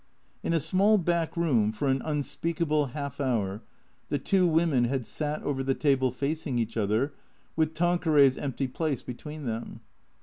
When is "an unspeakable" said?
1.87-2.87